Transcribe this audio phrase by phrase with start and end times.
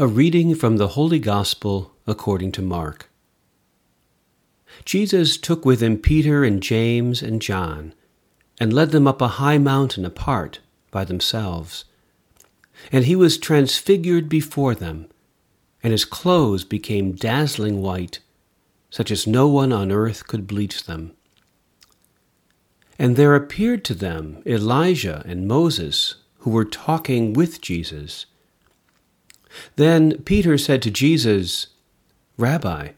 [0.00, 3.10] A reading from the Holy Gospel according to Mark.
[4.86, 7.92] Jesus took with him Peter and James and John,
[8.58, 10.60] and led them up a high mountain apart
[10.90, 11.84] by themselves.
[12.90, 15.06] And he was transfigured before them,
[15.82, 18.20] and his clothes became dazzling white,
[18.88, 21.12] such as no one on earth could bleach them.
[22.98, 28.24] And there appeared to them Elijah and Moses, who were talking with Jesus.
[29.76, 31.68] Then Peter said to Jesus,
[32.36, 32.90] Rabbi,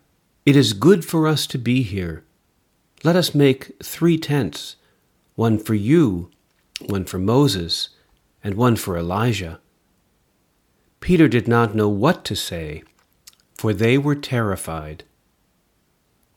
[0.45, 2.25] it is good for us to be here.
[3.05, 4.77] Let us make three tents
[5.35, 6.31] one for you,
[6.87, 7.89] one for Moses,
[8.45, 9.61] and one for Elijah.
[11.01, 12.83] Peter did not know what to say,
[13.55, 15.05] for they were terrified.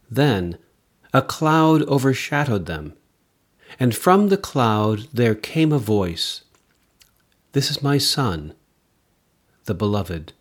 [0.10, 0.58] Then
[1.14, 2.94] a cloud overshadowed them,
[3.80, 6.44] and from the cloud there came a voice
[7.52, 8.54] This is my Son
[9.66, 10.34] the Beloved.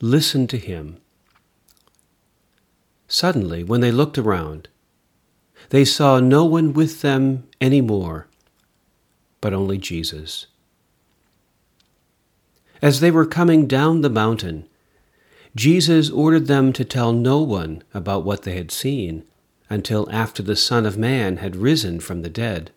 [0.00, 0.96] Listen to him.
[3.06, 4.68] Suddenly, when they looked around,
[5.70, 8.26] they saw no one with them any more,
[9.40, 10.46] but only Jesus.
[12.80, 14.68] As they were coming down the mountain,
[15.54, 19.24] Jesus ordered them to tell no one about what they had seen
[19.70, 22.72] until after the Son of Man had risen from the dead.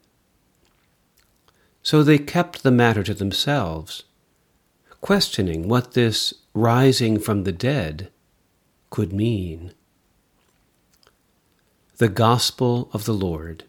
[1.81, 4.03] So they kept the matter to themselves
[5.05, 8.09] questioning what this rising from the dead
[8.89, 9.71] could mean.
[11.97, 13.65] The Gospel of the Lord.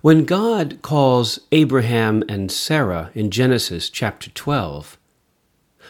[0.00, 4.98] When God calls Abraham and Sarah in Genesis chapter 12,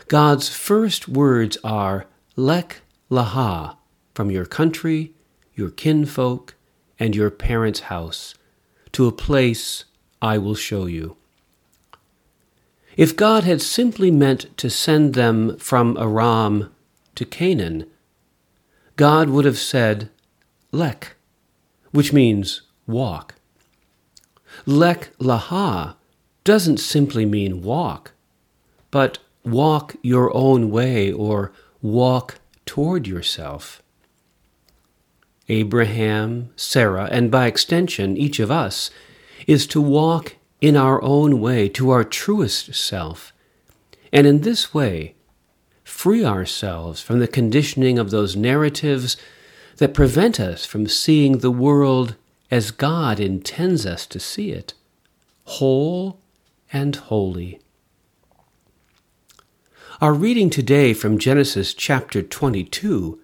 [0.09, 2.05] God's first words are
[2.37, 3.79] Lech Leha,
[4.13, 5.15] from your country,
[5.55, 6.55] your kinfolk,
[6.98, 8.35] and your parents' house,
[8.93, 9.87] to a place
[10.23, 11.17] I will show you.
[12.97, 16.73] If God had simply meant to send them from Aram
[17.17, 17.87] to Canaan,
[18.97, 20.11] God would have said,
[20.70, 21.17] Lech,
[21.91, 23.35] which means walk.
[24.64, 25.97] Lech Leha
[26.45, 28.13] doesn't simply mean walk,
[28.91, 33.83] but walk your own way or walk toward yourself.
[35.48, 38.91] Abraham, Sarah, and by extension each of us
[39.47, 43.33] is to walk in our own way to our truest self,
[44.13, 45.14] and in this way
[45.83, 49.17] free ourselves from the conditioning of those narratives
[49.77, 52.17] that prevent us from seeing the world
[52.51, 54.75] as God intends us to see it,
[55.45, 56.20] whole
[56.73, 57.61] and holy.
[60.01, 63.20] Our reading today from Genesis chapter 22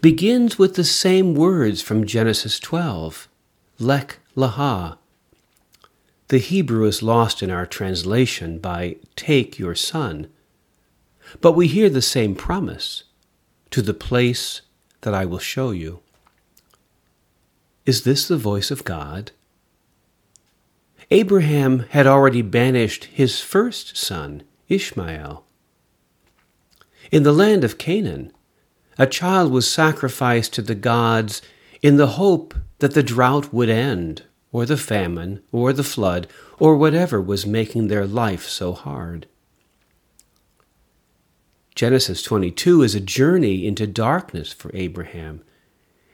[0.00, 3.28] begins with the same words from Genesis 12,
[3.78, 4.98] Lech Leha,
[6.28, 10.28] the Hebrew is lost in our translation by take your son.
[11.40, 13.04] But we hear the same promise
[13.70, 14.60] to the place
[15.00, 16.00] that I will show you.
[17.86, 19.32] Is this the voice of God?
[21.10, 25.44] Abraham had already banished his first son, Ishmael.
[27.10, 28.32] In the land of Canaan,
[28.98, 31.40] a child was sacrificed to the gods
[31.80, 36.26] in the hope that the drought would end or the famine, or the flood,
[36.58, 39.26] or whatever was making their life so hard.
[41.74, 45.42] Genesis 22 is a journey into darkness for Abraham,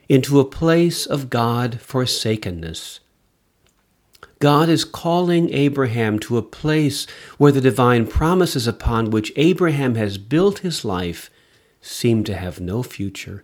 [0.07, 2.99] into a place of God forsakenness.
[4.39, 7.07] God is calling Abraham to a place
[7.37, 11.31] where the divine promises upon which Abraham has built his life
[11.81, 13.43] seem to have no future.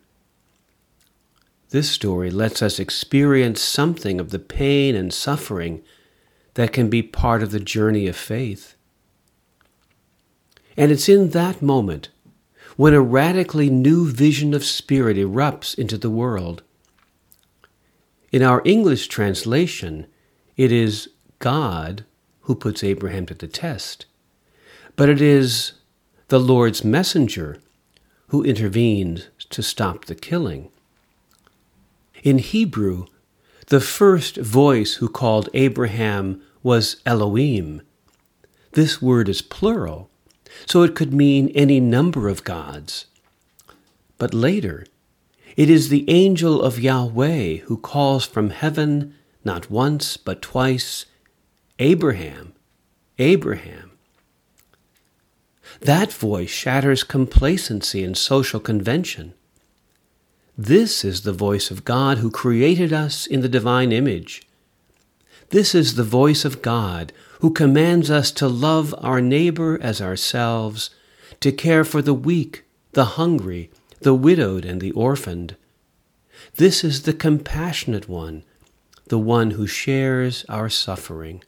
[1.71, 5.81] This story lets us experience something of the pain and suffering
[6.55, 8.75] that can be part of the journey of faith.
[10.75, 12.09] And it's in that moment
[12.75, 16.61] when a radically new vision of spirit erupts into the world.
[18.33, 20.07] In our English translation,
[20.57, 21.09] it is
[21.39, 22.03] God
[22.41, 24.05] who puts Abraham to the test,
[24.97, 25.73] but it is
[26.27, 27.59] the Lord's messenger
[28.27, 30.69] who intervenes to stop the killing.
[32.23, 33.07] In Hebrew,
[33.67, 37.81] the first voice who called Abraham was Elohim.
[38.73, 40.11] This word is plural,
[40.67, 43.07] so it could mean any number of gods.
[44.19, 44.85] But later,
[45.57, 51.07] it is the angel of Yahweh who calls from heaven not once but twice,
[51.79, 52.53] Abraham,
[53.17, 53.91] Abraham.
[55.79, 59.33] That voice shatters complacency and social convention.
[60.63, 64.43] This is the voice of God who created us in the divine image.
[65.49, 70.91] This is the voice of God, who commands us to love our neighbor as ourselves,
[71.39, 73.71] to care for the weak, the hungry,
[74.01, 75.55] the widowed, and the orphaned.
[76.57, 78.43] This is the compassionate one,
[79.07, 81.43] the one who shares our suffering.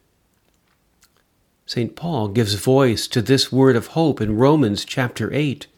[1.66, 1.94] St.
[1.94, 5.68] Paul gives voice to this word of hope in Romans chapter 8.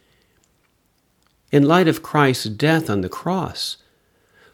[1.52, 3.76] In light of Christ's death on the cross,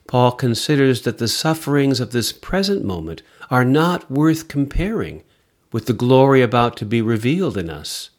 [0.06, 5.22] Paul considers that the sufferings of this present moment are not worth comparing
[5.70, 8.10] with the glory about to be revealed in us.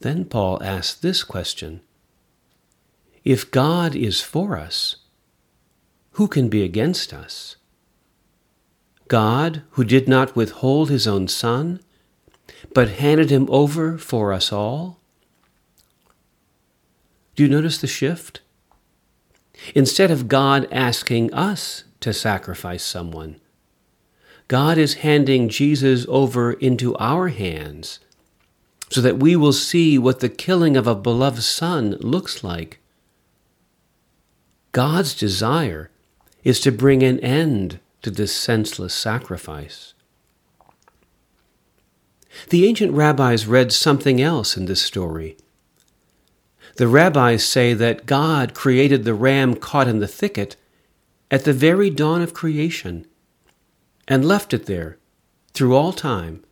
[0.00, 1.80] Then Paul asks this question
[3.24, 4.96] If God is for us,
[6.12, 7.56] who can be against us?
[9.08, 11.80] God, who did not withhold his own Son,
[12.72, 15.00] but handed him over for us all?
[17.34, 18.40] Do you notice the shift?
[19.74, 23.40] Instead of God asking us to sacrifice someone,
[24.46, 27.98] God is handing Jesus over into our hands
[28.90, 32.78] so that we will see what the killing of a beloved son looks like.
[34.72, 35.90] God's desire
[36.42, 39.94] is to bring an end to this senseless sacrifice.
[42.50, 45.36] The ancient rabbis read something else in this story.
[46.76, 50.56] The rabbis say that God created the ram caught in the thicket
[51.30, 53.06] at the very dawn of creation
[54.08, 54.98] and left it there
[55.52, 56.44] through all time,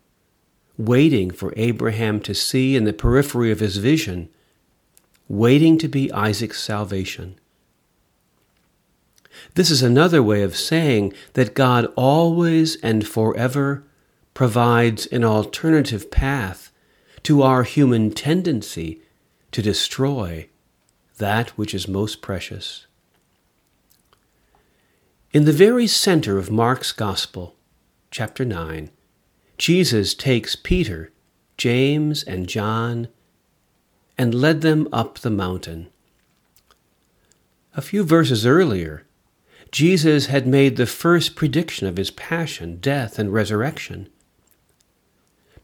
[0.79, 4.29] waiting for Abraham to see in the periphery of his vision,
[5.29, 7.39] waiting to be Isaac's salvation.
[9.55, 13.85] This is another way of saying that God always and forever
[14.35, 16.71] provides an alternative path
[17.25, 19.03] to our human tendency
[19.53, 20.49] to destroy
[21.19, 22.87] that which is most precious.
[25.33, 27.55] In the very center of Mark's Gospel,
[28.11, 28.91] chapter 9,
[29.57, 31.13] Jesus takes Peter,
[31.57, 33.09] James, and John
[34.19, 35.89] and led them up the mountain.
[37.75, 39.07] A few verses earlier,
[39.71, 44.11] Jesus had made the first prediction of his passion, death, and resurrection.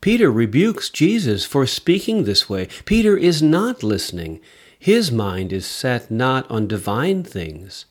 [0.00, 2.68] Peter rebukes Jesus for speaking this way.
[2.84, 4.40] Peter is not listening.
[4.78, 7.86] His mind is set not on divine things,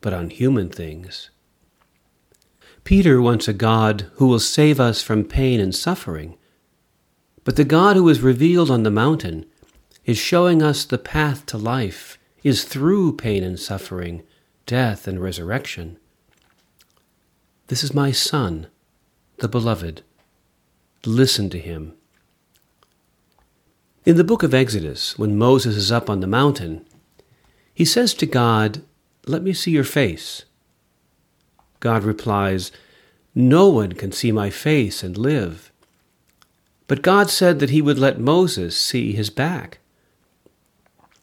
[0.00, 1.30] but on human things.
[2.84, 6.36] Peter wants a God who will save us from pain and suffering.
[7.42, 9.46] But the God who is revealed on the mountain
[10.04, 14.22] is showing us the path to life, is through pain and suffering,
[14.66, 15.98] death and resurrection.
[17.68, 18.66] This is my Son,
[19.38, 20.02] the Beloved.
[21.06, 21.94] Listen to him.
[24.04, 26.86] In the book of Exodus, when Moses is up on the mountain,
[27.74, 28.82] he says to God,
[29.26, 30.44] let me see your face.
[31.80, 32.70] God replies,
[33.34, 35.72] No one can see my face and live.
[36.86, 39.78] But God said that he would let Moses see his back.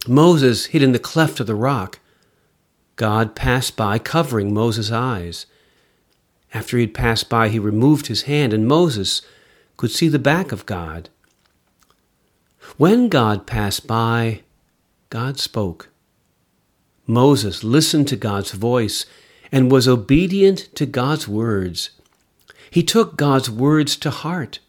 [0.07, 1.99] Moses hid in the cleft of the rock.
[2.95, 5.45] God passed by, covering Moses' eyes.
[6.53, 9.21] After he had passed by, he removed his hand, and Moses
[9.77, 11.09] could see the back of God.
[12.77, 14.41] When God passed by,
[15.09, 15.89] God spoke.
[17.07, 19.05] Moses listened to God's voice
[19.51, 21.91] and was obedient to God's words.
[22.69, 24.59] He took God's words to heart.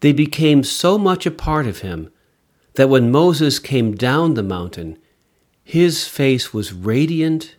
[0.00, 2.10] They became so much a part of him
[2.74, 4.98] that when Moses came down the mountain,
[5.62, 7.54] his face was radiant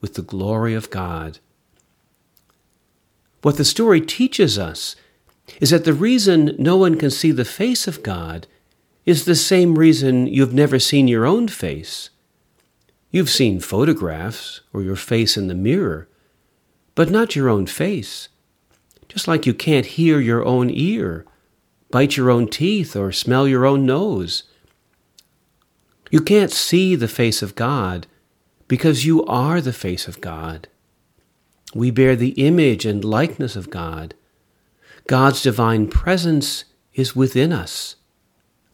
[0.00, 1.38] with the glory of God.
[3.42, 4.94] What the story teaches us
[5.60, 8.46] is that the reason no one can see the face of God
[9.04, 12.10] is the same reason you've never seen your own face.
[13.10, 16.08] You've seen photographs or your face in the mirror,
[16.94, 18.28] but not your own face.
[19.08, 21.24] Just like you can't hear your own ear,
[21.90, 24.42] bite your own teeth, or smell your own nose.
[26.10, 28.06] You can't see the face of God
[28.68, 30.68] because you are the face of God.
[31.74, 34.14] We bear the image and likeness of God.
[35.06, 37.96] God's divine presence is within us.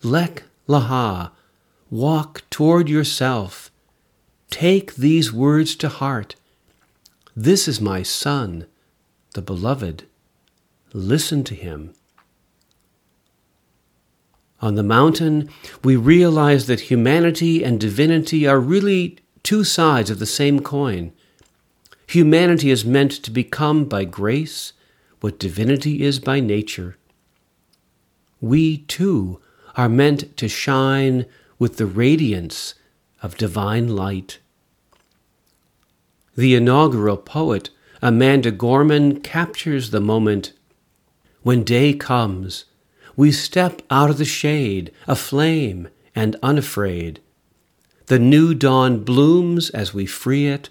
[0.03, 1.31] Lech Leha,
[1.91, 3.71] walk toward yourself
[4.53, 6.37] Take these words to heart.
[7.35, 8.67] This is my Son,
[9.33, 10.05] the Beloved.
[10.93, 11.95] Listen to him.
[14.61, 15.49] On the mountain,
[15.83, 21.12] we realize that humanity and divinity are really two sides of the same coin.
[22.09, 24.75] Humanity is meant to become by grace
[25.23, 26.97] what divinity is by nature.
[28.41, 29.41] We, too,
[29.76, 31.26] are meant to shine
[31.61, 32.75] with the radiance
[33.23, 34.41] of divine light.
[36.37, 37.71] The inaugural poet
[38.02, 40.55] Amanda Gorman captures the moment
[41.43, 42.64] when day comes.
[43.14, 47.21] We step out of the shade, aflame and unafraid.
[48.07, 50.69] The new dawn blooms as we free it,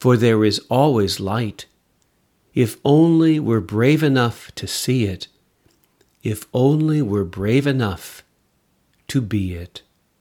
[0.00, 1.66] for there is always light.
[2.54, 5.26] If only we're brave enough to see it,
[6.22, 8.22] if only we're brave enough
[9.08, 9.82] to be it.